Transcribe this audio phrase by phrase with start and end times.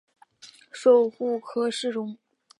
[0.71, 2.17] 授户科给事中。